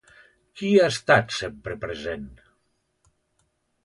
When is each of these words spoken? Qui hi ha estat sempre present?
Qui 0.59 0.69
hi 0.69 0.77
ha 0.79 0.87
estat 0.93 1.35
sempre 1.39 1.75
present? 1.83 2.23